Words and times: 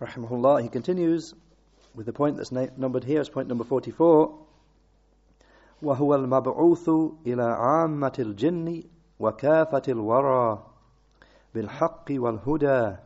rahimahullah, 0.00 0.62
he 0.62 0.68
continues 0.68 1.34
with 1.94 2.06
the 2.06 2.12
point 2.12 2.36
that's 2.36 2.52
numbered 2.52 3.04
here 3.04 3.20
as 3.20 3.28
point 3.28 3.48
number 3.48 3.64
44. 3.64 4.38
وهو 5.82 6.14
المبعوث 6.14 6.88
إلى 7.26 7.42
عامة 7.42 8.12
الجن 8.18 8.84
وكافة 9.20 9.82
الورى 9.88 10.62
بالحق 11.54 12.04
والهدى 12.10 12.96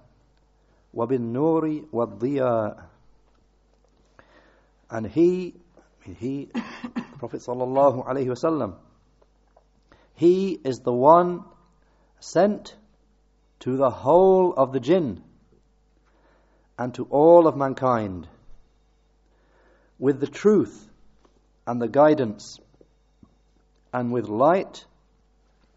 وبالنور 0.95 1.83
والضياء 1.93 2.87
and 4.91 5.07
he 5.07 5.55
he 6.03 6.49
Prophet 7.19 7.41
sallallahu 7.41 8.07
alaihi 8.07 8.27
wasallam 8.27 8.75
he 10.15 10.61
is 10.65 10.81
the 10.81 10.93
one 10.93 11.43
sent 12.21 12.77
to 13.61 13.77
the 13.77 13.91
whole 13.91 14.53
of 14.55 14.73
the 14.73 14.81
jinn 14.81 15.23
and 16.80 16.94
to 16.96 17.04
all 17.12 17.46
of 17.46 17.58
mankind 17.58 18.26
with 20.00 20.22
the 20.22 20.28
truth 20.28 20.88
and 21.68 21.82
the 21.82 21.90
guidance 21.90 22.58
and 23.94 24.14
with 24.14 24.30
light 24.30 24.86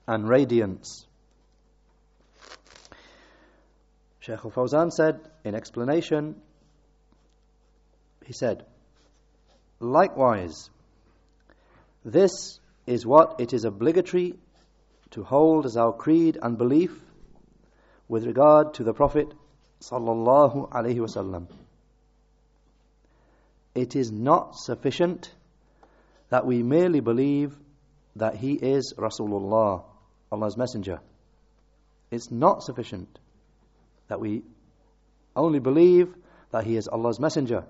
and 0.07 0.29
radiance. 0.29 1.05
Shaykh 4.21 4.45
al-Fawzan 4.45 4.93
said 4.93 5.19
in 5.43 5.57
explanation, 5.57 6.37
he 8.25 8.33
said, 8.33 8.65
Likewise, 9.81 10.71
this 12.05 12.61
is 12.87 13.05
what 13.05 13.41
it 13.41 13.53
is 13.53 13.65
obligatory 13.65 14.39
to 15.11 15.25
hold 15.25 15.67
as 15.67 15.77
our 15.77 15.93
creed 15.93 16.39
and 16.41 16.57
belief 16.57 16.97
with 18.09 18.25
regard 18.25 18.75
to 18.75 18.85
the 18.85 18.95
Prophet 18.95 19.35
sallallahu 19.83 20.71
alaihi 20.71 20.99
wasallam. 20.99 21.47
It 23.75 23.97
is 23.97 24.13
not 24.13 24.55
sufficient 24.55 25.33
that 26.31 26.47
we 26.47 26.63
merely 26.63 27.01
believe 27.01 27.57
that 28.17 28.37
he 28.37 28.53
is 28.53 28.95
Rasulullah, 28.97 29.85
Allah's 30.31 30.57
messenger. 30.57 31.01
It's 32.11 32.31
not 32.31 32.63
sufficient 32.63 33.19
that 34.09 34.21
we 34.21 34.43
only 35.35 35.59
believe 35.59 36.15
that 36.51 36.65
he 36.65 36.77
is 36.77 36.89
Allah's 36.89 37.19
messenger. 37.19 37.65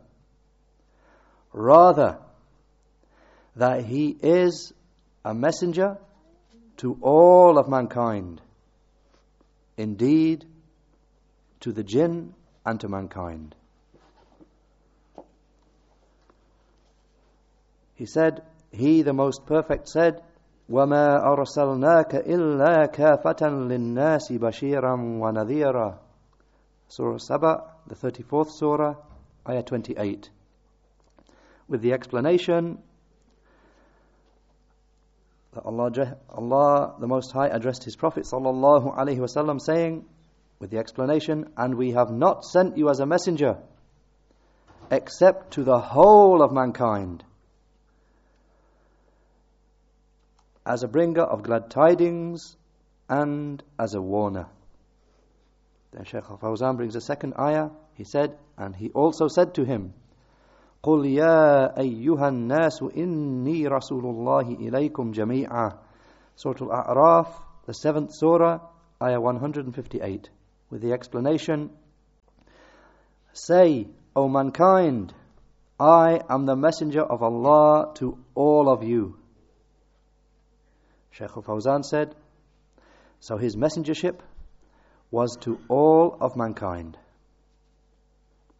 Rather, 1.53 2.19
that 3.57 3.85
he 3.85 4.17
is 4.21 4.73
a 5.25 5.33
messenger 5.35 5.99
to 6.79 6.99
all 7.01 7.59
of 7.59 7.69
mankind. 7.69 8.41
Indeed, 9.77 10.45
to 11.62 11.72
the 11.72 11.84
jinn 11.84 12.34
and 12.66 12.80
to 12.82 12.88
mankind. 12.88 13.56
He 17.96 18.06
said, 18.06 18.44
He 18.72 19.02
the 19.02 19.14
most 19.14 19.46
perfect 19.46 19.90
said, 19.90 20.22
وَمَا 20.70 21.24
أَرْسَلْنَاكَ 21.24 22.28
إِلَّا 22.28 22.94
كَافَةً 22.94 23.42
لِلنَّاسِ 23.42 24.32
بَشِيرًا 24.32 25.20
وَنَذِيرًا 25.20 25.98
Surah 26.90 27.18
Saba, 27.18 27.64
the 27.88 27.96
34th 27.96 28.52
Surah, 28.52 28.96
Ayah 29.48 29.64
28. 29.64 30.30
With 31.68 31.82
the 31.82 31.94
explanation 31.94 32.78
that 35.54 35.64
Allah, 35.66 36.18
Allah 36.30 36.96
the 37.00 37.08
Most 37.08 37.32
High 37.32 37.48
addressed 37.48 37.84
His 37.84 37.96
Prophet 37.96 38.24
sallallahu 38.24 38.96
alaihi 38.96 39.18
wasallam 39.18 39.60
saying, 39.60 40.06
with 40.62 40.72
the 40.72 40.78
explanation, 40.78 41.52
and 41.56 41.76
we 41.76 41.92
have 41.92 42.10
not 42.10 42.44
sent 42.44 42.78
you 42.78 42.90
as 42.90 43.00
a 43.00 43.06
messenger 43.06 43.58
except 44.90 45.52
to 45.54 45.64
the 45.64 45.80
whole 45.80 46.42
of 46.42 46.52
mankind 46.52 47.24
as 50.66 50.84
a 50.84 50.88
bringer 50.88 51.24
of 51.24 51.44
glad 51.44 51.70
tidings 51.70 52.56
and 53.10 53.64
as 53.80 53.94
a 53.94 54.02
warner. 54.02 54.48
Then 55.92 56.04
Shaykh 56.04 56.30
al-Fawzan 56.30 56.76
brings 56.76 56.96
a 56.96 57.02
second 57.02 57.36
ayah. 57.40 57.70
He 57.94 58.04
said, 58.04 58.38
and 58.58 58.76
he 58.76 58.90
also 58.90 59.28
said 59.28 59.56
to 59.56 59.64
him, 59.64 59.94
قل 60.84 61.06
يا 61.06 61.78
أيها 61.78 62.28
الناس 62.28 62.84
إني 62.96 63.68
رسول 63.68 64.06
الله 64.06 64.58
إليكم 64.60 65.12
جميعا 65.12 65.78
Surah 66.36 66.86
Al-A'raf, 66.86 67.28
the 67.66 67.74
seventh 67.74 68.12
surah, 68.14 68.60
ayah 69.02 69.20
158 69.20 70.30
with 70.73 70.81
the 70.81 70.93
explanation 70.93 71.71
Say, 73.35 73.87
O 74.15 74.29
mankind, 74.29 75.15
I 75.81 76.21
am 76.29 76.45
the 76.45 76.57
messenger 76.57 77.03
of 77.03 77.23
Allah 77.23 77.95
to 77.95 78.19
all 78.35 78.69
of 78.69 78.83
you. 78.83 79.17
Shaykh 81.11 81.31
al 81.37 81.43
Fawzan 81.43 81.83
said, 81.83 82.15
So 83.21 83.39
his 83.39 83.57
messengership 83.57 84.21
was 85.11 85.37
to 85.43 85.59
all 85.69 86.17
of 86.21 86.37
mankind. 86.37 86.99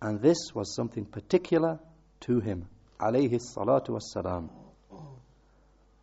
And 0.01 0.21
this 0.21 0.39
was 0.55 0.75
something 0.75 1.05
particular 1.05 1.79
to 2.21 2.41
him. 2.41 2.67
Alayhi 2.99 3.39
salatu 3.57 3.99
wassalam. 3.99 4.49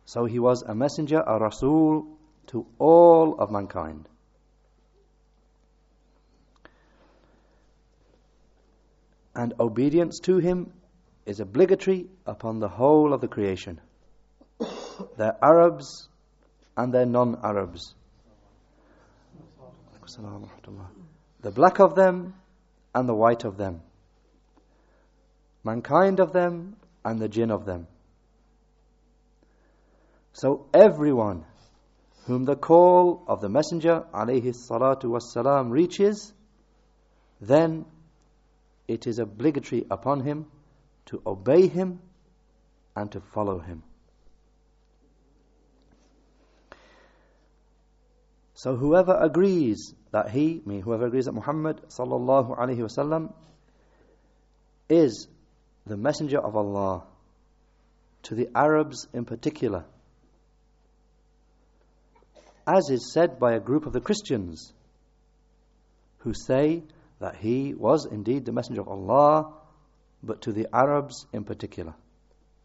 So 0.04 0.26
he 0.26 0.38
was 0.38 0.62
a 0.62 0.74
messenger, 0.74 1.20
a 1.20 1.38
Rasul 1.38 2.06
to 2.48 2.66
all 2.78 3.36
of 3.38 3.50
mankind. 3.50 4.08
And 9.34 9.54
obedience 9.60 10.18
to 10.20 10.38
him 10.38 10.72
is 11.26 11.40
obligatory 11.40 12.06
upon 12.26 12.58
the 12.58 12.68
whole 12.68 13.12
of 13.12 13.20
the 13.20 13.28
creation. 13.28 13.80
They're 15.16 15.36
Arabs 15.42 16.08
and 16.76 16.92
they're 16.92 17.06
non-Arabs. 17.06 17.94
The 21.42 21.50
black 21.50 21.78
of 21.78 21.94
them 21.94 22.34
and 22.94 23.08
the 23.08 23.14
white 23.14 23.44
of 23.44 23.56
them. 23.56 23.82
Mankind 25.62 26.20
of 26.20 26.32
them 26.32 26.76
and 27.04 27.20
the 27.20 27.28
jinn 27.28 27.50
of 27.50 27.64
them. 27.64 27.86
So 30.32 30.66
everyone 30.74 31.44
whom 32.26 32.44
the 32.44 32.56
call 32.56 33.22
of 33.26 33.40
the 33.40 33.48
Messenger 33.48 34.04
alayhi 34.12 34.54
salatu 34.54 35.04
wassalam 35.04 35.70
reaches, 35.70 36.32
then 37.40 37.84
it 38.90 39.06
is 39.06 39.20
obligatory 39.20 39.86
upon 39.88 40.20
him 40.20 40.46
to 41.06 41.22
obey 41.24 41.68
him 41.68 42.00
and 42.96 43.12
to 43.12 43.20
follow 43.20 43.60
him. 43.60 43.84
So 48.54 48.74
whoever 48.74 49.16
agrees 49.16 49.94
that 50.10 50.30
he, 50.30 50.60
me, 50.66 50.80
whoever 50.80 51.06
agrees 51.06 51.26
that 51.26 51.32
Muhammad 51.32 51.80
sallallahu 51.88 52.58
alaihi 52.58 52.80
wasallam 52.80 53.32
is 54.88 55.28
the 55.86 55.96
messenger 55.96 56.40
of 56.40 56.56
Allah 56.56 57.04
to 58.24 58.34
the 58.34 58.48
Arabs 58.56 59.06
in 59.14 59.24
particular, 59.24 59.84
as 62.66 62.90
is 62.90 63.12
said 63.14 63.38
by 63.38 63.52
a 63.52 63.60
group 63.60 63.86
of 63.86 63.92
the 63.92 64.00
Christians 64.00 64.72
who 66.18 66.34
say 66.34 66.82
that 67.20 67.36
he 67.36 67.74
was 67.74 68.06
indeed 68.06 68.44
the 68.44 68.52
messenger 68.52 68.80
of 68.80 68.88
Allah, 68.88 69.52
but 70.22 70.42
to 70.42 70.52
the 70.52 70.66
Arabs 70.74 71.26
in 71.32 71.44
particular. 71.44 71.94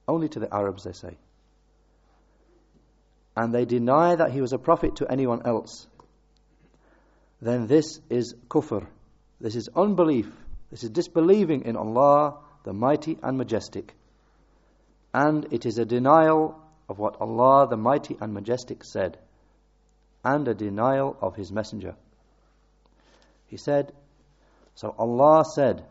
Only 0.07 0.29
to 0.29 0.39
the 0.39 0.53
Arabs, 0.53 0.83
they 0.83 0.93
say. 0.93 1.17
And 3.35 3.53
they 3.53 3.65
deny 3.65 4.15
that 4.15 4.31
he 4.31 4.41
was 4.41 4.53
a 4.53 4.57
prophet 4.57 4.97
to 4.97 5.11
anyone 5.11 5.45
else. 5.45 5.87
Then 7.41 7.67
this 7.67 7.99
is 8.09 8.33
kufr. 8.47 8.87
This 9.41 9.55
is 9.55 9.69
unbelief. 9.75 10.31
This 10.71 10.83
is 10.83 10.89
disbelieving 10.89 11.65
in 11.65 11.75
Allah, 11.75 12.37
the 12.63 12.73
mighty 12.73 13.17
and 13.21 13.37
majestic. 13.37 13.93
And 15.13 15.51
it 15.51 15.65
is 15.65 15.77
a 15.77 15.85
denial 15.85 16.59
of 16.87 16.97
what 16.97 17.19
Allah, 17.19 17.67
the 17.69 17.77
mighty 17.77 18.17
and 18.21 18.33
majestic, 18.33 18.83
said. 18.85 19.17
And 20.23 20.47
a 20.47 20.53
denial 20.53 21.17
of 21.21 21.35
his 21.35 21.51
messenger. 21.51 21.95
He 23.47 23.57
said, 23.57 23.93
so 24.75 24.93
Allah 24.97 25.43
said, 25.55 25.85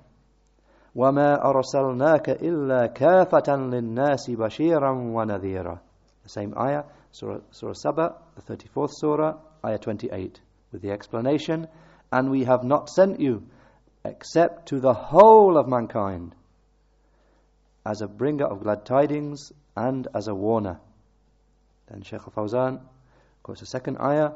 وَمَا 0.94 1.42
أَرْسَلْنَاكَ 1.42 2.40
إِلَّا 2.40 2.94
كَافَةً 2.94 3.48
لِلنَّاسِ 3.48 4.30
بَشِيرًا 4.30 4.92
وَنَذِيرًا 5.12 5.78
The 6.22 6.28
same 6.28 6.54
ayah, 6.56 6.84
Surah, 7.10 7.40
surah 7.50 7.72
Saba, 7.72 8.14
the 8.36 8.56
34th 8.56 8.90
surah, 8.92 9.36
ayah 9.64 9.78
28, 9.78 10.40
with 10.70 10.82
the 10.82 10.90
explanation, 10.90 11.66
And 12.12 12.30
we 12.30 12.44
have 12.44 12.62
not 12.62 12.90
sent 12.90 13.20
you 13.20 13.46
except 14.04 14.68
to 14.68 14.80
the 14.80 14.92
whole 14.92 15.56
of 15.56 15.66
mankind 15.66 16.34
as 17.86 18.02
a 18.02 18.06
bringer 18.06 18.46
of 18.46 18.62
glad 18.62 18.84
tidings 18.84 19.50
and 19.76 20.06
as 20.14 20.28
a 20.28 20.34
warner. 20.34 20.78
Then 21.88 22.02
Shaykh 22.02 22.20
al-Fawzan 22.20 22.80
quotes 23.42 23.60
the 23.60 23.66
second 23.66 23.98
ayah, 23.98 24.32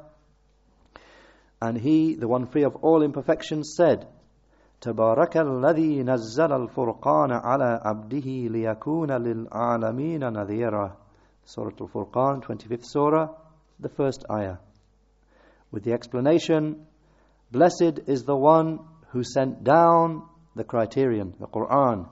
And 1.61 1.79
he, 1.79 2.15
the 2.15 2.29
one 2.29 2.47
free 2.47 2.65
of 2.65 2.77
all 2.77 3.03
imperfections, 3.03 3.75
said, 3.77 4.06
تبارك 4.81 5.38
الذي 5.38 6.04
نزل 6.04 6.51
الفرقان 6.54 7.31
على 7.31 7.80
عبده 7.86 8.28
ليكون 8.28 9.12
للعالمين 9.12 10.24
نذيرا 10.34 10.95
Surah 11.45 11.72
Al-Furqan, 11.80 12.42
25th 12.42 12.86
Surah, 12.86 13.28
the 13.80 13.90
first 13.90 14.24
ayah. 14.31 14.57
With 15.72 15.84
the 15.84 15.92
explanation, 15.92 16.86
Blessed 17.51 18.00
is 18.07 18.24
the 18.24 18.36
one 18.36 18.80
who 19.12 19.24
sent 19.24 19.63
down 19.63 20.24
the 20.56 20.63
criterion, 20.63 21.36
the 21.40 21.45
Quran, 21.45 22.10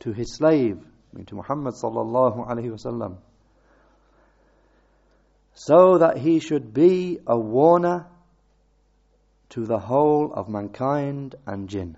to 0.00 0.12
his 0.12 0.34
slave, 0.36 0.78
I 0.78 1.16
mean 1.16 1.26
to 1.26 1.34
Muhammad 1.34 1.74
sallallahu 1.74 2.48
alayhi 2.48 2.70
wasallam, 2.70 3.18
so 5.52 5.98
that 5.98 6.16
he 6.16 6.40
should 6.40 6.72
be 6.72 7.18
a 7.26 7.38
warner 7.38 8.06
to 9.51 9.65
the 9.65 9.79
whole 9.79 10.33
of 10.33 10.47
mankind 10.49 11.35
and 11.45 11.67
jinn. 11.69 11.97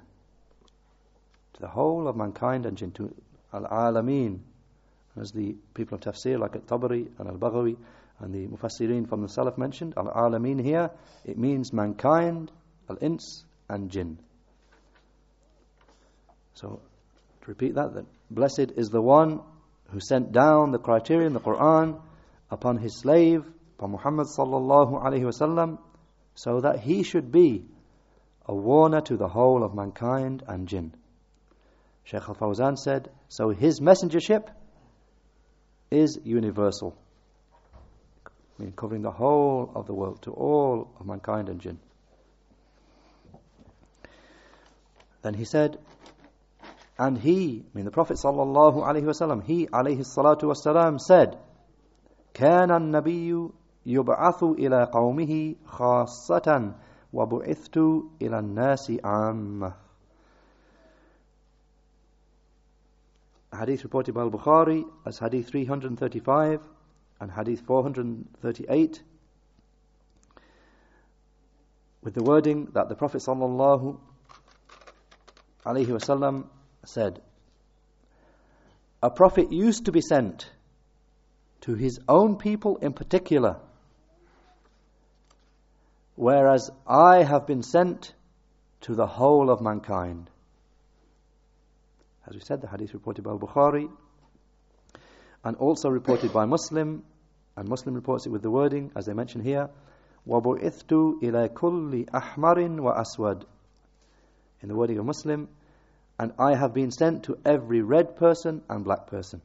To 1.53 1.61
the 1.61 1.67
whole 1.67 2.07
of 2.07 2.15
mankind 2.15 2.65
and 2.65 2.77
jinn, 2.77 2.91
to 2.93 3.13
al-alameen, 3.53 4.39
as 5.19 5.31
the 5.31 5.55
people 5.75 5.95
of 5.95 6.01
tafsir 6.01 6.39
like 6.39 6.55
al-Tabari 6.55 7.07
and 7.19 7.29
al-Baghawi 7.29 7.77
and 8.19 8.33
the 8.33 8.47
Mufassirin 8.47 9.07
from 9.07 9.21
the 9.21 9.27
Salaf 9.27 9.57
mentioned, 9.59 9.93
al-alameen 9.95 10.63
here, 10.63 10.89
it 11.25 11.37
means 11.37 11.71
mankind, 11.71 12.51
al-ins 12.89 13.45
and 13.69 13.91
jinn. 13.91 14.17
So, 16.55 16.81
to 17.41 17.47
repeat 17.47 17.75
that, 17.75 17.93
that 17.93 18.05
blessed 18.31 18.71
is 18.75 18.89
the 18.89 19.01
one 19.01 19.41
who 19.89 19.99
sent 19.99 20.31
down 20.31 20.71
the 20.71 20.79
criterion, 20.79 21.33
the 21.33 21.39
Quran, 21.39 22.01
upon 22.49 22.77
his 22.77 22.99
slave, 22.99 23.45
upon 23.77 23.91
Muhammad 23.91 24.25
sallallahu 24.25 25.03
alayhi 25.03 25.23
wasallam, 25.23 25.77
so 26.34 26.60
that 26.60 26.80
he 26.80 27.02
should 27.02 27.32
be 27.32 27.64
a 28.46 28.54
warner 28.54 29.00
to 29.02 29.16
the 29.16 29.28
whole 29.28 29.62
of 29.62 29.74
mankind 29.74 30.42
and 30.46 30.68
jinn. 30.68 30.94
Shaykh 32.04 32.28
al 32.28 32.34
Fawzan 32.34 32.76
said, 32.78 33.10
so 33.28 33.50
his 33.50 33.80
messengership 33.80 34.48
is 35.90 36.18
universal, 36.24 36.96
I 38.26 38.62
mean 38.62 38.72
covering 38.72 39.02
the 39.02 39.10
whole 39.10 39.70
of 39.74 39.86
the 39.86 39.94
world, 39.94 40.22
to 40.22 40.32
all 40.32 40.90
of 40.98 41.06
mankind 41.06 41.48
and 41.48 41.60
jinn. 41.60 41.78
Then 45.22 45.34
he 45.34 45.44
said, 45.44 45.78
and 46.98 47.18
he, 47.18 47.64
I 47.64 47.76
mean 47.76 47.84
the 47.84 47.90
Prophet 47.90 48.16
sallallahu 48.16 48.82
alaihi 48.82 49.04
wasallam, 49.04 49.44
he 49.44 49.66
alayhi 49.66 50.04
salatu 50.04 50.44
wasalam 50.44 50.98
said, 50.98 51.38
كان 52.34 52.70
النبي 52.70 53.50
يبعث 53.86 54.42
إلى 54.42 54.84
قومه 54.84 55.54
خاصة 55.66 56.74
وبعثت 57.12 57.76
إلى 58.22 58.38
الناس 58.38 58.92
عامة 59.04 59.72
Hadith 63.50 63.82
reported 63.82 64.12
by 64.12 64.20
Al-Bukhari 64.20 64.84
as 65.06 65.18
Hadith 65.18 65.48
335 65.48 66.60
and 67.20 67.30
Hadith 67.32 67.62
438 67.62 69.02
with 72.02 72.14
the 72.14 72.22
wording 72.22 72.66
that 72.74 72.90
the 72.90 72.94
Prophet 72.94 73.22
sallallahu 73.22 73.98
alaihi 75.64 75.86
wasallam 75.86 76.46
said 76.84 77.20
a 79.02 79.10
prophet 79.10 79.52
used 79.52 79.86
to 79.86 79.92
be 79.92 80.00
sent 80.00 80.50
to 81.60 81.74
his 81.74 82.00
own 82.08 82.36
people 82.36 82.76
in 82.76 82.92
particular 82.92 83.56
whereas 86.14 86.70
I 86.86 87.22
have 87.22 87.46
been 87.46 87.62
sent 87.62 88.12
to 88.82 88.94
the 88.94 89.06
whole 89.06 89.50
of 89.50 89.60
mankind. 89.60 90.30
As 92.26 92.34
we 92.34 92.40
said, 92.40 92.60
the 92.60 92.68
hadith 92.68 92.92
reported 92.94 93.22
by 93.24 93.32
Bukhari 93.32 93.88
and 95.44 95.56
also 95.56 95.88
reported 95.88 96.32
by 96.32 96.44
Muslim, 96.44 97.04
and 97.56 97.68
Muslim 97.68 97.94
reports 97.94 98.26
it 98.26 98.30
with 98.30 98.42
the 98.42 98.50
wording, 98.50 98.92
as 98.94 99.06
they 99.06 99.14
mention 99.14 99.40
here, 99.42 99.70
وَبُعِثْتُ 100.26 101.22
إِلَى 101.22 101.48
كُلِّ 101.50 102.10
أَحْمَرٍ 102.10 102.78
وَأَسْوَدٍ 102.78 103.44
In 104.60 104.68
the 104.68 104.74
wording 104.74 104.98
of 104.98 105.06
Muslim, 105.06 105.48
and 106.18 106.32
I 106.38 106.54
have 106.54 106.74
been 106.74 106.90
sent 106.90 107.24
to 107.24 107.38
every 107.44 107.80
red 107.80 108.16
person 108.16 108.62
and 108.68 108.84
black 108.84 109.06
person. 109.06 109.40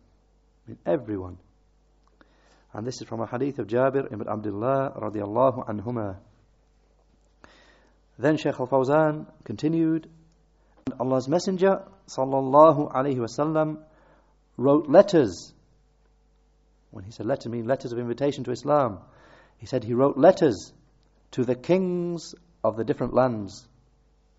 I 0.65 0.71
mean, 0.71 0.80
everyone. 0.86 1.38
And 2.74 2.86
this 2.88 3.00
is 3.01 3.07
from 3.07 3.21
a 3.21 3.27
hadith 3.27 3.60
of 3.60 3.68
Jabir 3.68 4.12
ibn 4.12 4.27
Abdullah 4.27 4.94
radiallahu 5.00 5.68
anhumah. 5.68 6.18
Then 8.19 8.37
Shaykh 8.37 8.59
al-Fawzan 8.59 9.26
continued, 9.44 10.09
and 10.87 10.94
Allah's 11.00 11.29
Messenger 11.29 11.85
sallallahu 12.09 12.93
alaihi 12.93 13.17
wasallam 13.17 13.79
wrote 14.56 14.88
letters. 14.88 15.53
When 16.91 17.05
he 17.05 17.12
said 17.12 17.26
letters, 17.26 17.47
mean 17.47 17.67
letters 17.67 17.93
of 17.93 17.99
invitation 17.99 18.43
to 18.44 18.50
Islam. 18.50 18.99
He 19.59 19.67
said 19.67 19.85
he 19.85 19.94
wrote 19.94 20.19
letters 20.19 20.73
to 21.32 21.44
the 21.44 21.55
kings 21.55 22.35
of 22.65 22.76
the 22.76 22.85
different 22.85 23.15
lands, 23.15 23.69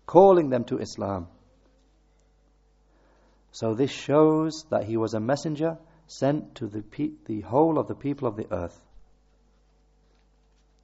calling 0.04 0.50
them 0.50 0.64
to 0.64 0.78
Islam. 0.78 1.28
So 3.52 3.74
this 3.74 3.90
shows 3.90 4.66
that 4.70 4.84
he 4.84 4.98
was 4.98 5.14
a 5.14 5.20
messenger 5.20 5.78
sent 6.06 6.56
to 6.56 6.66
the, 6.66 6.82
pe- 6.82 7.12
the 7.24 7.40
whole 7.40 7.78
of 7.78 7.88
the 7.88 7.94
people 7.94 8.28
of 8.28 8.36
the 8.36 8.46
earth. 8.52 8.78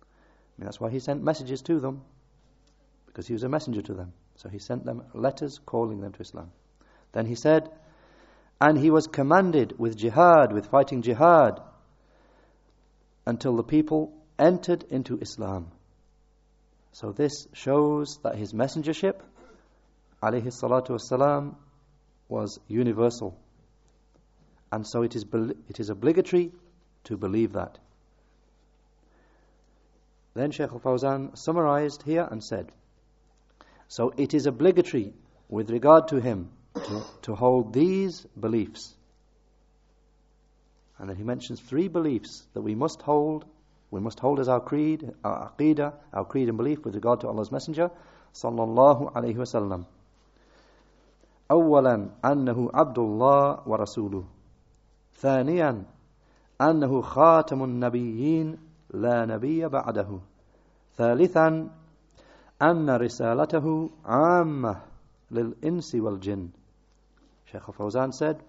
I 0.02 0.62
mean, 0.62 0.64
that's 0.64 0.80
why 0.80 0.90
he 0.90 0.98
sent 0.98 1.22
messages 1.22 1.60
to 1.62 1.78
them 1.78 2.02
because 3.16 3.26
he 3.26 3.32
was 3.32 3.44
a 3.44 3.48
messenger 3.48 3.80
to 3.80 3.94
them. 3.94 4.12
So 4.34 4.50
he 4.50 4.58
sent 4.58 4.84
them 4.84 5.04
letters 5.14 5.58
calling 5.64 6.02
them 6.02 6.12
to 6.12 6.20
Islam. 6.20 6.52
Then 7.12 7.24
he 7.24 7.34
said, 7.34 7.70
and 8.60 8.76
he 8.76 8.90
was 8.90 9.06
commanded 9.06 9.78
with 9.78 9.96
jihad, 9.96 10.52
with 10.52 10.66
fighting 10.66 11.00
jihad, 11.00 11.62
until 13.24 13.56
the 13.56 13.62
people 13.62 14.12
entered 14.38 14.84
into 14.90 15.18
Islam. 15.18 15.68
So 16.92 17.10
this 17.12 17.48
shows 17.54 18.18
that 18.22 18.36
his 18.36 18.52
messengership, 18.52 19.22
alayhi 20.22 20.52
salatu 20.52 20.98
wasalam, 20.98 21.54
was 22.28 22.58
universal. 22.68 23.34
And 24.70 24.86
so 24.86 25.00
it 25.04 25.16
is, 25.16 25.24
it 25.70 25.80
is 25.80 25.88
obligatory 25.88 26.52
to 27.04 27.16
believe 27.16 27.54
that. 27.54 27.78
Then 30.34 30.50
Shaykh 30.50 30.70
al-Fawzan 30.70 31.38
summarized 31.38 32.02
here 32.02 32.28
and 32.30 32.44
said, 32.44 32.70
so 33.87 34.13
it 34.17 34.33
is 34.33 34.45
obligatory 34.45 35.13
with 35.49 35.69
regard 35.69 36.07
to 36.09 36.19
him 36.19 36.49
to, 36.75 37.03
to 37.23 37.35
hold 37.35 37.73
these 37.73 38.25
beliefs. 38.39 38.93
And 40.97 41.09
then 41.09 41.17
he 41.17 41.23
mentions 41.23 41.59
three 41.59 41.87
beliefs 41.87 42.43
that 42.53 42.61
we 42.61 42.75
must 42.75 43.01
hold. 43.01 43.45
We 43.89 43.99
must 43.99 44.19
hold 44.19 44.39
as 44.39 44.47
our 44.47 44.59
creed, 44.61 45.11
our 45.23 45.51
aqidah, 45.51 45.93
our 46.13 46.25
creed 46.25 46.47
and 46.47 46.57
belief 46.57 46.85
with 46.85 46.95
regard 46.95 47.21
to 47.21 47.27
Allah's 47.27 47.51
Messenger, 47.51 47.91
sallallahu 48.33 49.13
alayhi 49.13 49.35
wasallam. 49.35 49.85
أولا 51.51 52.09
أنه 52.25 52.69
عبد 52.73 52.99
الله 52.99 53.67
ورسوله 53.67 54.23
ثانيا 55.13 55.83
أنه 56.61 57.01
خاتم 57.01 57.63
النبيين 57.63 58.57
لا 58.93 59.25
نبي 59.25 59.67
بعده 59.67 60.19
ثالثا 60.97 61.69
أن 62.61 62.89
رسالته 62.89 63.89
عامة 64.05 64.81
للإنس 65.31 65.95
والجن 65.95 66.49
Shaykh 67.51 67.63
Fawzan 67.75 68.13
said 68.13 68.41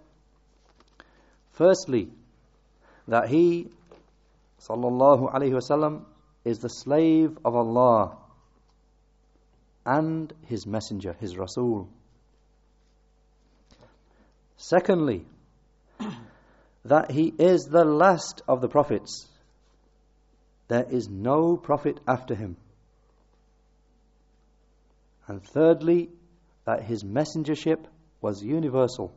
Firstly 1.50 2.08
that 3.08 3.28
he 3.28 3.68
sallallahu 4.60 5.32
alayhi 5.32 5.52
wasallam 5.52 6.04
is 6.44 6.58
the 6.58 6.68
slave 6.68 7.36
of 7.44 7.54
Allah 7.56 8.16
and 9.84 10.32
his 10.46 10.66
messenger 10.66 11.14
his 11.18 11.36
rasul 11.36 11.88
Secondly 14.56 15.26
that 16.84 17.10
he 17.10 17.32
is 17.38 17.62
the 17.64 17.84
last 17.84 18.42
of 18.46 18.60
the 18.60 18.68
prophets 18.68 19.26
there 20.68 20.86
is 20.88 21.08
no 21.08 21.56
prophet 21.56 21.98
after 22.06 22.34
him 22.34 22.56
and 25.27 25.43
thirdly, 25.43 26.09
that 26.65 26.83
his 26.83 27.03
messengership 27.03 27.85
was 28.21 28.41
universal, 28.41 29.13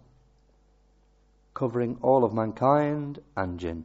covering 1.55 1.99
all 2.03 2.25
of 2.25 2.33
mankind 2.33 3.21
and 3.37 3.59
jinn. 3.59 3.85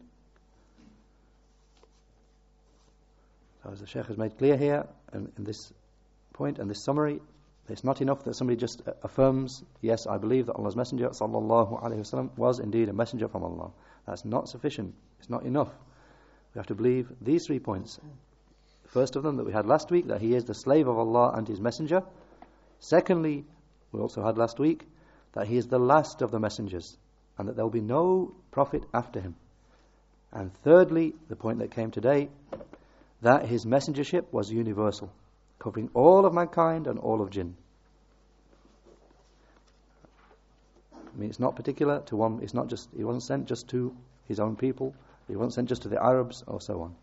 So, 3.63 3.71
as 3.71 3.79
the 3.79 3.87
Sheikh 3.87 4.05
has 4.05 4.17
made 4.17 4.37
clear 4.37 4.57
here 4.57 4.87
in, 5.13 5.31
in 5.37 5.43
this 5.43 5.73
point 6.33 6.59
and 6.59 6.69
this 6.69 6.83
summary, 6.83 7.21
it's 7.67 7.83
not 7.83 8.01
enough 8.01 8.23
that 8.25 8.35
somebody 8.35 8.57
just 8.57 8.81
uh, 8.87 8.91
affirms, 9.01 9.63
yes, 9.81 10.05
I 10.05 10.17
believe 10.17 10.45
that 10.45 10.53
Allah's 10.53 10.75
Messenger 10.75 11.09
wasallam 11.09 12.37
was 12.37 12.59
indeed 12.59 12.89
a 12.89 12.93
messenger 12.93 13.27
from 13.27 13.43
Allah. 13.43 13.71
That's 14.05 14.23
not 14.23 14.47
sufficient. 14.47 14.93
It's 15.19 15.29
not 15.29 15.43
enough. 15.43 15.71
We 16.53 16.59
have 16.59 16.67
to 16.67 16.75
believe 16.75 17.11
these 17.21 17.47
three 17.47 17.59
points. 17.59 17.99
First 18.95 19.17
of 19.17 19.23
them 19.23 19.35
that 19.35 19.45
we 19.45 19.51
had 19.51 19.65
last 19.65 19.91
week, 19.91 20.07
that 20.07 20.21
he 20.21 20.33
is 20.35 20.45
the 20.45 20.53
slave 20.53 20.87
of 20.87 20.97
Allah 20.97 21.33
and 21.35 21.45
his 21.45 21.59
messenger. 21.59 22.01
Secondly, 22.79 23.43
we 23.91 23.99
also 23.99 24.23
had 24.23 24.37
last 24.37 24.57
week 24.57 24.87
that 25.33 25.47
he 25.47 25.57
is 25.57 25.67
the 25.67 25.77
last 25.77 26.21
of 26.21 26.31
the 26.31 26.39
messengers 26.39 26.97
and 27.37 27.49
that 27.49 27.57
there 27.57 27.65
will 27.65 27.69
be 27.69 27.81
no 27.81 28.33
prophet 28.51 28.85
after 28.93 29.19
him. 29.19 29.35
And 30.31 30.53
thirdly, 30.63 31.13
the 31.27 31.35
point 31.35 31.59
that 31.59 31.71
came 31.71 31.91
today, 31.91 32.29
that 33.21 33.45
his 33.45 33.65
messengership 33.65 34.31
was 34.31 34.49
universal, 34.49 35.11
covering 35.59 35.89
all 35.93 36.25
of 36.25 36.33
mankind 36.33 36.87
and 36.87 36.97
all 36.97 37.21
of 37.21 37.31
jinn. 37.31 37.57
I 40.93 41.17
mean, 41.19 41.29
it's 41.29 41.41
not 41.41 41.57
particular 41.57 41.99
to 42.05 42.15
one, 42.15 42.39
it's 42.41 42.53
not 42.53 42.69
just, 42.69 42.87
he 42.95 43.03
wasn't 43.03 43.23
sent 43.23 43.47
just 43.49 43.67
to 43.71 43.93
his 44.29 44.39
own 44.39 44.55
people, 44.55 44.95
he 45.27 45.35
wasn't 45.35 45.55
sent 45.55 45.67
just 45.67 45.81
to 45.81 45.89
the 45.89 46.01
Arabs, 46.01 46.45
or 46.47 46.61
so 46.61 46.79
on. 46.79 46.95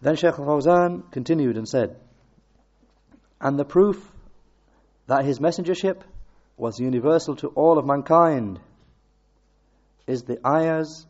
Then 0.00 0.16
Shaykh 0.16 0.38
al-Fawzan 0.38 1.10
continued 1.10 1.56
and 1.56 1.68
said, 1.68 1.96
and 3.40 3.58
the 3.58 3.64
proof 3.64 4.12
that 5.06 5.24
his 5.24 5.38
messengership 5.38 6.02
was 6.56 6.78
universal 6.78 7.36
to 7.36 7.48
all 7.48 7.78
of 7.78 7.86
mankind 7.86 8.60
is 10.06 10.22
the 10.22 10.38
ayahs 10.46 11.06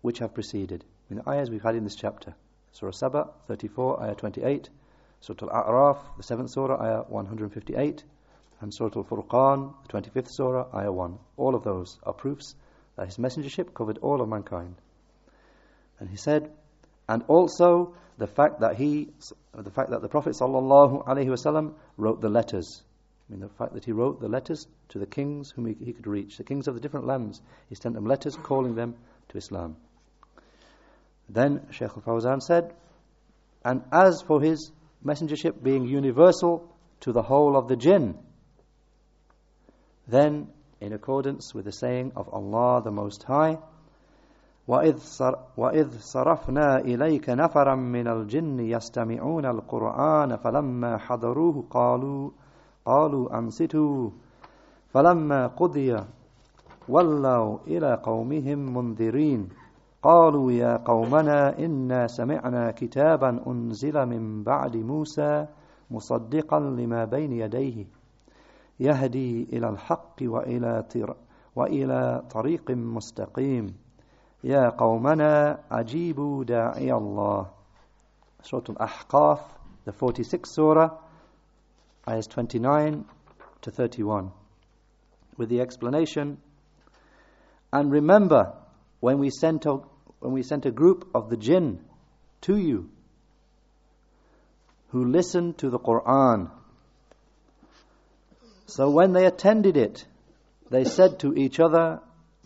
which 0.00 0.18
have 0.18 0.34
preceded. 0.34 0.84
I 0.84 1.14
mean, 1.14 1.22
the 1.24 1.30
ayahs 1.30 1.50
we've 1.50 1.62
had 1.62 1.76
in 1.76 1.84
this 1.84 1.96
chapter. 1.96 2.34
Surah 2.72 2.92
Saba, 2.92 3.30
34, 3.46 4.02
ayah 4.02 4.14
28. 4.14 4.70
Surah 5.20 5.48
Al-A'raf, 5.52 5.98
the 6.16 6.22
7th 6.22 6.50
surah, 6.50 6.80
ayah 6.82 7.02
158 7.08 8.04
and 8.60 8.74
Surah 8.74 8.90
Al-Furqan, 8.96 9.74
the 9.86 10.00
25th 10.00 10.28
Surah, 10.28 10.66
Ayah 10.74 10.92
1. 10.92 11.18
All 11.36 11.54
of 11.54 11.62
those 11.62 11.98
are 12.02 12.12
proofs 12.12 12.54
that 12.96 13.06
his 13.06 13.18
messengership 13.18 13.72
covered 13.72 13.98
all 13.98 14.20
of 14.20 14.28
mankind. 14.28 14.74
And 16.00 16.08
he 16.08 16.16
said, 16.16 16.50
and 17.08 17.22
also 17.28 17.94
the 18.18 18.26
fact 18.26 18.60
that 18.60 18.76
he, 18.76 19.08
the 19.54 19.70
fact 19.70 19.90
that 19.90 20.02
the 20.02 20.08
Prophet 20.08 20.34
sallallahu 20.34 21.06
alaihi 21.06 21.28
wasallam 21.28 21.74
wrote 21.96 22.20
the 22.20 22.28
letters. 22.28 22.82
I 23.28 23.32
mean, 23.32 23.40
the 23.40 23.48
fact 23.48 23.74
that 23.74 23.84
he 23.84 23.92
wrote 23.92 24.20
the 24.20 24.28
letters 24.28 24.66
to 24.90 24.98
the 24.98 25.06
kings 25.06 25.50
whom 25.50 25.66
he, 25.66 25.84
he 25.84 25.92
could 25.92 26.06
reach, 26.06 26.36
the 26.36 26.44
kings 26.44 26.66
of 26.66 26.74
the 26.74 26.80
different 26.80 27.06
lands. 27.06 27.40
He 27.68 27.74
sent 27.74 27.94
them 27.94 28.06
letters 28.06 28.36
calling 28.36 28.74
them 28.74 28.94
to 29.28 29.38
Islam. 29.38 29.76
Then 31.28 31.66
Shaykh 31.70 31.90
al-Fawzan 31.96 32.42
said, 32.42 32.74
and 33.64 33.82
as 33.92 34.22
for 34.26 34.40
his 34.40 34.72
messengership 35.04 35.62
being 35.62 35.86
universal 35.86 36.74
to 37.00 37.12
the 37.12 37.22
whole 37.22 37.56
of 37.56 37.68
the 37.68 37.76
jinn, 37.76 38.18
then, 40.06 40.48
in 40.80 40.94
accordance 40.94 41.52
with 41.52 41.66
the 41.66 41.72
saying 41.72 42.12
of 42.16 42.32
Allah 42.32 42.82
the 42.82 42.90
Most 42.90 43.24
High, 43.24 43.58
وإذ, 44.68 45.88
صرفنا 45.98 46.76
إليك 46.76 47.28
نفرا 47.28 47.74
من 47.74 48.08
الجن 48.08 48.60
يستمعون 48.60 49.46
القرآن 49.46 50.36
فلما 50.36 50.96
حضروه 50.96 51.64
قالوا 51.70 52.30
قالوا 52.84 53.38
أنصتوا. 53.38 54.10
فلما 54.88 55.46
قضي 55.46 55.96
ولوا 56.88 57.58
إلى 57.66 58.00
قومهم 58.02 58.58
منذرين. 58.76 59.48
قالوا 60.02 60.52
يا 60.52 60.76
قومنا 60.76 61.58
إنا 61.58 62.06
سمعنا 62.06 62.70
كتابا 62.70 63.40
أنزل 63.46 64.06
من 64.06 64.42
بعد 64.42 64.76
موسى 64.76 65.46
مصدقا 65.90 66.60
لما 66.60 67.04
بين 67.04 67.32
يديه. 67.32 67.86
يهدي 68.80 69.42
إلى 69.52 69.68
الحق 69.68 70.16
وإلى, 70.22 70.84
وإلى 71.56 72.22
طريق 72.30 72.70
مستقيم. 72.70 73.87
يا 74.43 74.69
قومنا 74.69 75.59
أجيبوا 75.71 76.43
داعي 76.43 76.91
الله 76.91 77.47
Surah 78.43 78.75
Al-Ahqaf, 78.77 79.39
the 79.85 79.93
46th 79.93 80.47
surah, 80.47 80.89
ayahs 82.05 82.27
29 82.27 83.05
to 83.61 83.71
31, 83.71 84.31
with 85.37 85.47
the 85.47 85.61
explanation, 85.61 86.37
and 87.71 87.89
remember 87.89 88.53
when 88.99 89.19
we 89.19 89.29
sent 89.29 89.65
a, 89.65 89.75
when 90.19 90.33
we 90.33 90.43
sent 90.43 90.65
a 90.65 90.71
group 90.71 91.09
of 91.15 91.29
the 91.29 91.37
jinn 91.37 91.79
to 92.41 92.57
you 92.57 92.89
who 94.89 95.05
listened 95.05 95.57
to 95.57 95.69
the 95.69 95.79
Quran 95.79 96.51
so 98.65 98.89
when 98.89 99.13
they 99.13 99.25
attended 99.25 99.77
it, 99.77 100.05
they 100.69 100.83
said 100.83 101.19
to 101.19 101.33
each 101.33 101.59
other, 101.59 101.99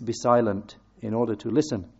Be 0.03 0.13
silent, 0.13 0.75
in 1.02 1.12
order 1.12 1.34
to 1.34 1.50
listen. 1.50 1.90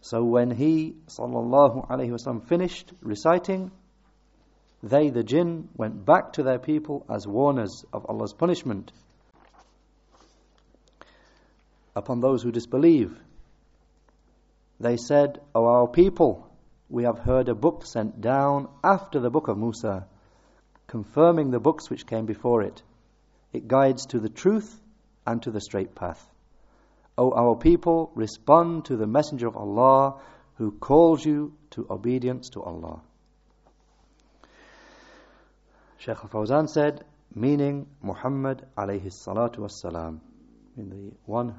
So 0.00 0.24
when 0.24 0.50
he, 0.50 0.94
sallallahu 1.08 1.88
alaihi 1.88 2.48
finished 2.48 2.92
reciting, 3.02 3.70
they, 4.82 5.10
the 5.10 5.22
jinn, 5.22 5.68
went 5.76 6.04
back 6.04 6.34
to 6.34 6.42
their 6.42 6.58
people 6.58 7.04
as 7.08 7.26
warners 7.26 7.84
of 7.92 8.06
Allah's 8.08 8.32
punishment 8.32 8.92
upon 11.96 12.20
those 12.20 12.42
who 12.42 12.52
disbelieve. 12.52 13.18
They 14.80 14.96
said, 14.96 15.40
O 15.54 15.66
our 15.66 15.88
people, 15.88 16.50
we 16.88 17.04
have 17.04 17.18
heard 17.18 17.48
a 17.48 17.54
book 17.54 17.86
sent 17.86 18.20
down 18.20 18.68
after 18.82 19.20
the 19.20 19.30
book 19.30 19.48
of 19.48 19.56
Musa 19.56 20.06
confirming 20.86 21.50
the 21.50 21.60
books 21.60 21.88
which 21.88 22.06
came 22.06 22.26
before 22.26 22.62
it. 22.62 22.82
It 23.52 23.68
guides 23.68 24.06
to 24.06 24.18
the 24.18 24.28
truth 24.28 24.80
and 25.26 25.42
to 25.42 25.50
the 25.50 25.60
straight 25.60 25.94
path. 25.94 26.28
O 27.16 27.30
our 27.32 27.56
people, 27.56 28.10
respond 28.14 28.86
to 28.86 28.96
the 28.96 29.06
Messenger 29.06 29.46
of 29.46 29.56
Allah 29.56 30.20
who 30.56 30.72
calls 30.72 31.24
you 31.24 31.54
to 31.70 31.86
obedience 31.88 32.50
to 32.50 32.62
Allah. 32.62 33.02
Shaykh 35.98 36.18
al-Fawzan 36.22 36.68
said, 36.68 37.04
meaning 37.34 37.86
Muhammad 38.02 38.66
alayhi 38.76 39.06
salatu 39.06 39.58
wassalam. 39.58 40.20
The 40.76 41.12
one 41.24 41.54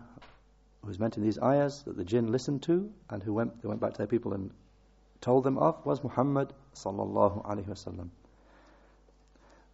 who 0.83 0.89
is 0.89 0.99
meant 0.99 1.17
in 1.17 1.23
these 1.23 1.39
ayahs 1.39 1.83
that 1.83 1.95
the 1.95 2.03
jinn 2.03 2.31
listened 2.31 2.63
to 2.63 2.91
and 3.09 3.23
who 3.23 3.33
went, 3.33 3.61
they 3.61 3.67
went 3.67 3.79
back 3.79 3.93
to 3.93 3.97
their 3.97 4.07
people 4.07 4.33
and 4.33 4.51
told 5.21 5.45
them 5.45 5.57
of 5.57 5.85
was 5.85 6.03
Muhammad 6.03 6.53
sallallahu 6.73 7.45
alayhi 7.45 7.67
wasallam. 7.67 8.09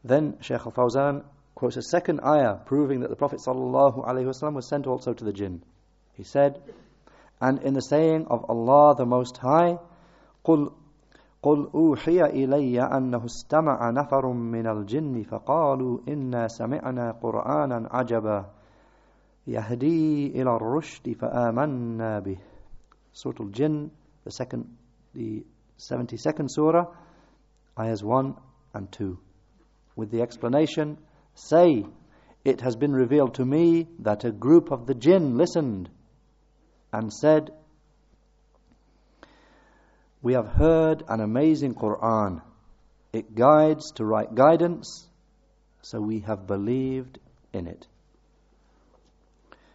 Then 0.03 0.37
Shaykh 0.41 0.65
al-Fawzan 0.65 1.23
quotes 1.55 1.77
a 1.77 1.81
second 1.81 2.21
ayah 2.25 2.55
proving 2.65 3.01
that 3.01 3.09
the 3.09 3.15
Prophet 3.15 3.39
ﷺ 3.45 4.53
was 4.53 4.67
sent 4.67 4.87
also 4.87 5.13
to 5.13 5.23
the 5.23 5.33
jinn. 5.33 5.61
He 6.14 6.24
said, 6.24 6.62
and 7.40 7.60
in 7.62 7.74
the 7.74 7.82
saying 7.82 8.26
of 8.28 8.48
Allah 8.48 8.94
the 8.96 9.04
Most 9.04 9.36
High, 9.36 9.78
قُلْ 10.44 10.72
قل 11.42 11.70
أوحي 11.74 12.24
إلي 12.24 12.82
أنه 12.82 13.24
استمع 13.24 13.90
نفر 13.90 14.26
من 14.26 14.66
الجن 14.66 15.22
فقالوا 15.22 15.98
إنا 16.08 16.48
سمعنا 16.48 17.10
قرآنا 17.22 17.88
عجبا 17.90 18.46
يهدي 19.46 20.26
إلى 20.42 20.56
الرشد 20.56 21.12
فآمنا 21.12 22.18
به 22.18 22.38
Surah 23.12 23.40
Al-Jinn, 23.40 23.90
the 24.24 24.30
second, 24.30 24.76
the 25.14 25.46
72nd 25.78 26.50
surah, 26.50 26.86
ayahs 27.78 28.02
1 28.02 28.34
and 28.74 28.92
2 28.92 29.18
with 29.94 30.10
the 30.10 30.20
explanation, 30.20 30.98
Say, 31.34 31.86
it 32.44 32.60
has 32.60 32.76
been 32.76 32.92
revealed 32.92 33.34
to 33.34 33.44
me 33.44 33.88
that 34.00 34.24
a 34.24 34.30
group 34.30 34.70
of 34.70 34.86
the 34.86 34.94
jinn 34.94 35.36
listened 35.36 35.88
and 36.91 37.11
said, 37.11 37.51
We 40.21 40.33
have 40.33 40.47
heard 40.47 41.03
an 41.07 41.19
amazing 41.19 41.75
Quran. 41.75 42.41
It 43.13 43.35
guides 43.35 43.91
to 43.93 44.05
right 44.05 44.33
guidance, 44.33 45.07
so 45.81 45.99
we 45.99 46.19
have 46.21 46.47
believed 46.47 47.19
in 47.53 47.67
it. 47.67 47.87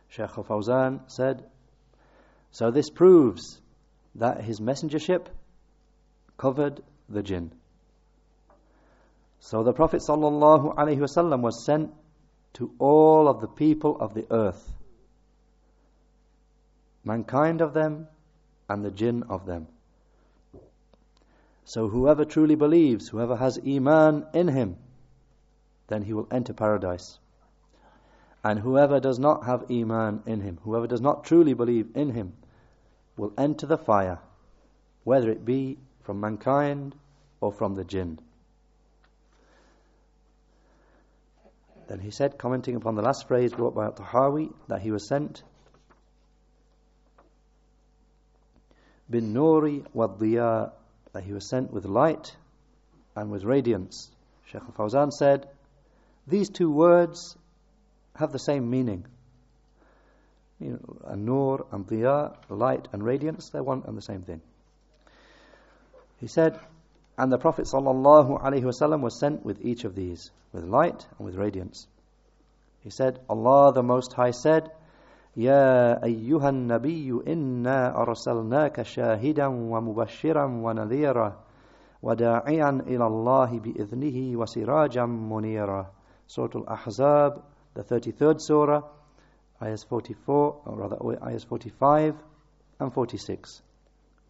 Shaykh 0.08 0.38
al-Fawzan 0.38 1.10
said, 1.10 1.44
So 2.50 2.70
this 2.70 2.90
proves 2.90 3.60
that 4.14 4.42
his 4.42 4.60
messengership 4.60 5.28
covered 6.38 6.82
the 7.08 7.22
jinn. 7.22 7.52
So 9.40 9.62
the 9.62 9.72
Prophet 9.72 10.00
ﷺ 10.00 11.40
was 11.40 11.64
sent 11.64 11.92
to 12.54 12.72
all 12.78 13.28
of 13.28 13.40
the 13.40 13.46
people 13.46 14.00
of 14.00 14.14
the 14.14 14.26
earth, 14.30 14.72
mankind 17.06 17.62
of 17.62 17.72
them 17.72 18.08
and 18.68 18.84
the 18.84 18.90
jinn 18.90 19.22
of 19.30 19.46
them. 19.46 19.68
So 21.64 21.88
whoever 21.88 22.24
truly 22.24 22.56
believes, 22.56 23.08
whoever 23.08 23.36
has 23.36 23.58
iman 23.66 24.26
in 24.34 24.48
him, 24.48 24.76
then 25.86 26.02
he 26.02 26.12
will 26.12 26.28
enter 26.30 26.52
paradise. 26.52 27.18
And 28.44 28.58
whoever 28.58 29.00
does 29.00 29.18
not 29.18 29.46
have 29.46 29.70
iman 29.70 30.22
in 30.26 30.40
him, 30.40 30.58
whoever 30.62 30.86
does 30.86 31.00
not 31.00 31.24
truly 31.24 31.54
believe 31.54 31.88
in 31.94 32.10
him, 32.10 32.34
will 33.16 33.32
enter 33.38 33.66
the 33.66 33.78
fire, 33.78 34.18
whether 35.04 35.30
it 35.30 35.44
be 35.44 35.78
from 36.02 36.20
mankind 36.20 36.94
or 37.40 37.52
from 37.52 37.74
the 37.74 37.84
jinn. 37.84 38.18
Then 41.88 42.00
he 42.00 42.10
said, 42.10 42.36
commenting 42.36 42.74
upon 42.74 42.96
the 42.96 43.02
last 43.02 43.28
phrase 43.28 43.52
brought 43.52 43.74
by 43.74 43.84
Al-Tahawi, 43.84 44.52
that 44.68 44.82
he 44.82 44.90
was 44.90 45.06
sent 45.06 45.42
bin 49.08 49.34
nuri 49.34 49.84
wa 49.92 50.08
diya, 50.08 50.72
that 51.12 51.24
he 51.24 51.32
was 51.32 51.48
sent 51.48 51.72
with 51.72 51.84
light 51.84 52.34
and 53.14 53.30
with 53.30 53.44
radiance. 53.44 54.10
Sheikh 54.46 54.62
al-Fawzan 54.62 55.12
said, 55.12 55.48
these 56.26 56.50
two 56.50 56.70
words 56.70 57.36
have 58.16 58.32
the 58.32 58.38
same 58.38 58.68
meaning. 58.68 59.06
You 60.58 60.70
know, 60.70 61.10
an-nur 61.12 61.66
and 61.70 61.86
diya, 61.86 62.34
light 62.48 62.88
and 62.92 63.02
radiance, 63.02 63.50
they're 63.50 63.62
one 63.62 63.82
and 63.86 63.96
the 63.96 64.02
same 64.02 64.22
thing. 64.22 64.40
He 66.18 66.26
said, 66.26 66.58
and 67.18 67.30
the 67.30 67.38
Prophet 67.38 67.66
ﷺ 67.66 69.00
was 69.00 69.20
sent 69.20 69.44
with 69.44 69.64
each 69.64 69.84
of 69.84 69.94
these, 69.94 70.30
with 70.52 70.64
light 70.64 71.06
and 71.18 71.26
with 71.26 71.34
radiance. 71.34 71.86
He 72.80 72.90
said, 72.90 73.20
Allah 73.28 73.72
the 73.72 73.82
Most 73.82 74.12
High 74.12 74.32
said, 74.32 74.70
يا 75.36 76.04
أيها 76.04 76.48
النبي 76.48 77.20
إنا 77.28 78.02
أرسلناك 78.02 78.82
شاهدا 78.82 79.46
ومبشرا 79.46 80.44
ونذيرا 80.44 81.36
وداعيا 82.02 82.70
إلى 82.70 83.06
الله 83.06 83.58
بإذنه 83.58 84.38
وسراجا 84.38 85.04
منيرا 85.04 85.96
Surah 86.28 86.56
Al-Ahzab, 86.56 87.42
the 87.74 87.84
33rd 87.84 88.40
surah, 88.40 88.82
ayahs 89.62 89.84
44, 89.84 90.62
or 90.66 90.76
rather 90.76 90.96
ayahs 91.24 91.44
45 91.44 92.14
and 92.80 92.92
46, 92.92 93.62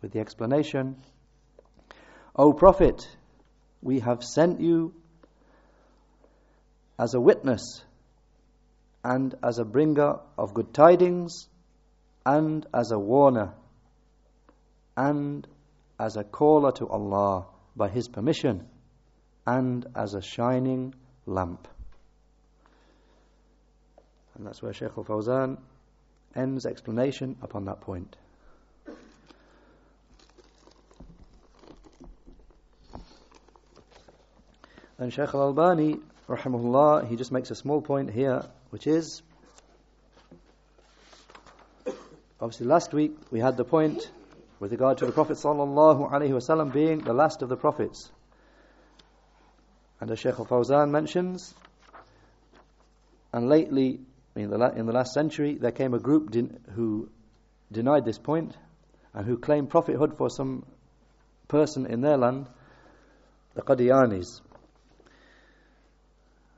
with 0.03 0.13
the 0.13 0.21
explanation, 0.21 0.97
O 2.35 2.53
Prophet, 2.53 3.09
we 3.81 4.01
have 4.01 4.23
sent 4.23 4.61
you 4.61 4.93
as 6.99 7.15
a 7.15 7.21
witness 7.21 7.86
and 9.07 9.37
as 9.41 9.61
a 9.61 9.65
bringer 9.65 10.19
of 10.37 10.53
good 10.53 10.75
tidings 10.75 11.49
and 12.25 12.67
as 12.75 12.91
a 12.91 12.99
warner 12.99 13.55
and 14.97 15.47
as 16.01 16.17
a 16.17 16.25
caller 16.25 16.73
to 16.73 16.89
Allah 16.89 17.47
by 17.77 17.89
His 17.89 18.09
permission 18.09 18.67
and 19.47 19.87
as 19.95 20.15
a 20.15 20.21
shining 20.21 20.93
lamp. 21.25 21.69
And 24.35 24.45
that's 24.45 24.61
where 24.61 24.73
Sheikh 24.73 24.99
al 24.99 25.05
Fawzan 25.05 25.59
ends 26.35 26.67
explanation 26.67 27.37
upon 27.43 27.67
that 27.67 27.83
point. 27.83 28.17
And 34.99 35.13
Sheikh 35.13 35.33
al 35.33 35.43
Albani, 35.43 35.99
rahimahullah, 36.29 37.09
he 37.09 37.15
just 37.15 37.31
makes 37.31 37.53
a 37.53 37.55
small 37.55 37.81
point 37.81 38.11
here, 38.11 38.43
which 38.71 38.87
is 38.87 39.23
obviously 42.41 42.67
last 42.67 42.93
week 42.93 43.13
we 43.31 43.41
had 43.41 43.57
the 43.57 43.65
point 43.65 44.11
with 44.59 44.71
regard 44.73 44.99
to 44.99 45.07
the 45.07 45.13
Prophet 45.13 45.37
sallallahu 45.37 46.73
being 46.73 46.99
the 46.99 47.13
last 47.13 47.43
of 47.43 47.49
the 47.49 47.57
prophets. 47.57 48.11
And 50.01 50.11
as 50.11 50.19
Shaykh 50.19 50.39
al 50.39 50.47
Fawzan 50.47 50.91
mentions, 50.91 51.55
and 53.33 53.49
lately 53.49 54.01
in 54.35 54.51
the, 54.51 54.73
in 54.77 54.87
the 54.87 54.93
last 54.93 55.13
century, 55.13 55.55
there 55.55 55.73
came 55.73 55.95
a 55.95 55.99
group 55.99 56.35
who 56.75 57.09
denied 57.73 58.05
this 58.05 58.19
point 58.19 58.57
and 59.15 59.27
who 59.27 59.39
claimed 59.39 59.71
prophethood 59.71 60.17
for 60.17 60.29
some 60.29 60.65
person 61.49 61.87
in 61.87 62.01
their 62.01 62.17
land, 62.17 62.47
the 63.55 63.63
Qadianis. 63.63 64.41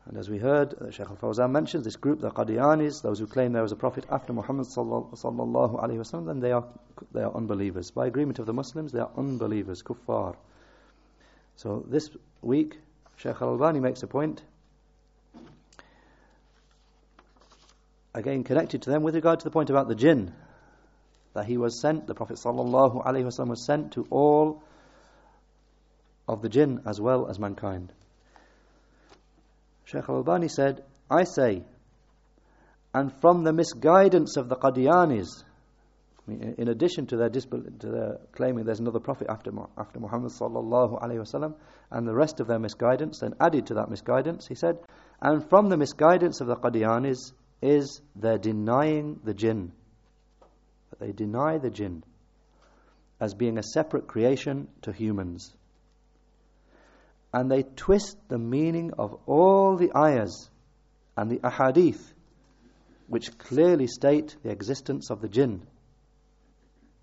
And 0.08 0.16
as 0.16 0.30
we 0.30 0.38
heard, 0.38 0.72
uh, 0.72 0.90
Shaykh 0.90 1.10
al-Fawzan 1.10 1.50
mentions 1.50 1.84
this 1.84 1.96
group, 1.96 2.20
the 2.20 2.30
Qadianis, 2.30 3.02
those 3.02 3.18
who 3.18 3.26
claim 3.26 3.52
there 3.52 3.60
was 3.60 3.72
a 3.72 3.76
prophet 3.76 4.06
after 4.10 4.32
Muhammad 4.32 4.66
sallallahu 4.66 5.82
alaihi 5.84 5.98
wasallam, 5.98 6.26
then 6.26 6.40
they 6.40 6.50
are 6.50 6.66
they 7.12 7.20
are 7.20 7.36
unbelievers. 7.36 7.90
By 7.90 8.06
agreement 8.06 8.38
of 8.38 8.46
the 8.46 8.54
Muslims, 8.54 8.90
they 8.90 9.00
are 9.00 9.10
unbelievers, 9.18 9.82
kuffar. 9.82 10.34
So 11.56 11.84
this 11.86 12.08
week, 12.40 12.78
Shaykh 13.16 13.36
al-Albani 13.42 13.80
makes 13.80 14.02
a 14.02 14.06
point 14.06 14.40
again 18.14 18.44
connected 18.44 18.82
to 18.82 18.90
them 18.90 19.02
with 19.02 19.14
regard 19.14 19.40
to 19.40 19.44
the 19.44 19.50
point 19.50 19.68
about 19.68 19.88
the 19.88 19.94
jinn. 19.94 20.32
That 21.34 21.44
he 21.44 21.58
was 21.58 21.82
sent, 21.82 22.06
the 22.06 22.14
Prophet 22.14 22.38
ﷺ 22.38 23.48
was 23.48 23.66
sent 23.66 23.92
to 23.92 24.06
all 24.08 24.62
of 26.26 26.40
the 26.40 26.48
jinn 26.48 26.80
as 26.86 26.98
well 26.98 27.28
as 27.28 27.38
mankind. 27.38 27.92
Shaykh 29.90 30.08
al-Albani 30.08 30.48
said, 30.48 30.84
I 31.10 31.24
say, 31.24 31.62
and 32.92 33.10
from 33.20 33.42
the 33.42 33.54
misguidance 33.54 34.36
of 34.36 34.50
the 34.50 34.56
Qadianis, 34.56 35.28
in 36.26 36.68
addition 36.68 37.06
to 37.06 37.16
their, 37.16 37.30
to 37.30 37.86
their 37.86 38.18
claiming 38.32 38.66
there's 38.66 38.80
another 38.80 39.00
prophet 39.00 39.28
after, 39.30 39.50
after 39.78 39.98
Muhammad 39.98 40.32
sallallahu 40.32 41.02
alaihi 41.02 41.20
wasallam, 41.20 41.54
and 41.90 42.06
the 42.06 42.14
rest 42.14 42.38
of 42.40 42.46
their 42.46 42.58
misguidance, 42.58 43.20
then 43.20 43.32
added 43.40 43.66
to 43.68 43.74
that 43.74 43.88
misguidance, 43.88 44.46
he 44.46 44.54
said, 44.54 44.78
and 45.22 45.48
from 45.48 45.70
the 45.70 45.78
misguidance 45.78 46.42
of 46.42 46.48
the 46.48 46.56
Qadianis 46.56 47.32
is 47.62 48.02
their 48.14 48.36
denying 48.36 49.20
the 49.24 49.32
jinn. 49.32 49.72
That 50.90 51.00
they 51.00 51.12
deny 51.12 51.56
the 51.56 51.70
jinn 51.70 52.04
as 53.20 53.32
being 53.32 53.56
a 53.56 53.62
separate 53.62 54.06
creation 54.06 54.68
to 54.82 54.92
humans. 54.92 55.56
And 57.38 57.48
they 57.48 57.62
twist 57.62 58.16
the 58.26 58.36
meaning 58.36 58.94
of 58.98 59.16
all 59.26 59.76
the 59.76 59.96
ayahs 59.96 60.50
and 61.16 61.30
the 61.30 61.38
ahadith 61.38 62.00
which 63.06 63.38
clearly 63.38 63.86
state 63.86 64.36
the 64.42 64.50
existence 64.50 65.08
of 65.08 65.20
the 65.20 65.28
jinn 65.28 65.64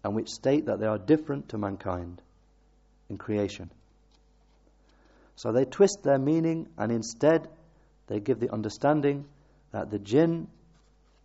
and 0.04 0.14
which 0.14 0.28
state 0.28 0.66
that 0.66 0.82
they 0.82 0.88
are 0.88 0.98
different 0.98 1.48
to 1.50 1.58
mankind 1.58 2.22
in 3.10 3.18
creation. 3.18 3.72
So 5.38 5.54
they 5.54 5.64
twist 5.64 6.00
their 6.04 6.20
meaning 6.20 6.68
and 6.78 6.92
instead 6.92 7.48
they 8.08 8.20
give 8.20 8.42
the 8.42 8.52
understanding 8.52 9.24
that 9.72 9.90
the 9.90 10.00
jinn 10.00 10.50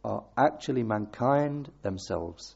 are 0.04 0.22
actually 0.38 0.84
mankind 0.84 1.68
themselves. 1.82 2.54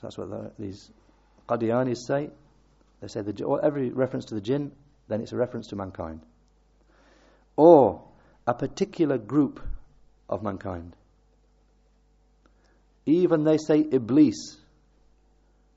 That's 0.00 0.16
what 0.16 0.30
the, 0.30 0.52
these 0.60 0.92
Qadianis 1.48 2.06
say. 2.06 2.30
They 3.01 3.07
say 3.07 3.21
the, 3.21 3.43
or 3.43 3.63
every 3.63 3.89
reference 3.89 4.25
to 4.25 4.35
the 4.35 4.41
jinn, 4.41 4.71
then 5.07 5.21
it's 5.21 5.31
a 5.31 5.37
reference 5.37 5.67
to 5.67 5.75
mankind. 5.75 6.21
Or 7.55 8.03
a 8.47 8.53
particular 8.53 9.17
group 9.17 9.61
of 10.29 10.43
mankind. 10.43 10.95
Even 13.05 13.43
they 13.43 13.57
say 13.57 13.85
Iblis, 13.91 14.57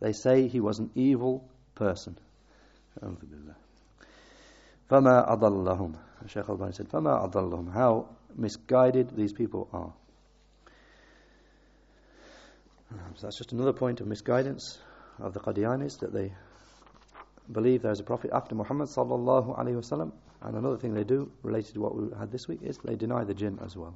they 0.01 0.13
say 0.13 0.49
he 0.49 0.61
was 0.61 0.79
an 0.79 0.91
evil 0.95 1.49
person. 1.75 2.17
فَمَا 4.91 5.29
أَضَلَّهُمْ 5.29 5.95
Shaykh 6.27 6.49
al-Bani 6.49 6.73
said, 6.73 6.89
فَمَا 6.89 7.31
أَضَلَّهُمْ 7.31 7.73
How 7.73 8.09
misguided 8.35 9.15
these 9.17 9.33
people 9.33 9.69
are. 9.73 9.93
So 13.17 13.27
that's 13.27 13.37
just 13.37 13.53
another 13.53 13.75
point 13.75 14.01
of 14.01 14.07
misguidance 14.07 14.79
of 15.19 15.35
the 15.35 15.41
Qadianis 15.41 15.99
that 16.01 16.13
they 16.13 16.33
believe 17.52 17.82
there 17.82 17.92
is 17.92 18.00
a 18.00 18.04
prophet 18.04 18.32
after 18.34 18.56
Muhammad 18.56 18.88
sallallahu 18.88 19.58
alaihi 19.58 19.76
wasallam. 19.76 20.12
And 20.42 20.58
another 20.58 20.78
thing 20.78 20.94
they 20.94 21.04
do 21.04 21.32
related 21.42 21.74
to 21.76 21.82
what 21.82 21.96
we 21.96 22.10
had 22.18 22.32
this 22.32 22.48
week 22.48 22.62
is 22.64 22.78
they 22.84 22.96
deny 22.96 23.24
the 23.24 23.34
jinn 23.34 23.60
as 23.64 23.76
well. 23.78 23.96